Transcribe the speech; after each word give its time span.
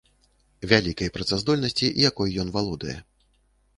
Вялікай 0.71 1.11
працаздольнасці, 1.17 1.93
якой 2.09 2.37
ён 2.45 2.53
валодае. 2.57 2.97